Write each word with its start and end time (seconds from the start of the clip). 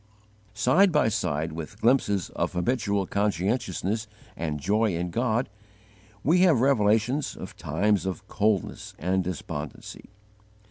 Side 0.55 0.91
by 0.91 1.09
side 1.09 1.51
with 1.51 1.79
glimpses 1.79 2.31
of 2.31 2.53
habitual 2.53 3.05
conscientiousness 3.05 4.07
and 4.35 4.59
joy 4.59 4.95
in 4.95 5.11
God, 5.11 5.47
we 6.23 6.39
have 6.39 6.59
revelations 6.59 7.35
of 7.35 7.55
times 7.55 8.07
of 8.07 8.27
coldness 8.27 8.95
and 8.97 9.23
despondency. 9.23 10.09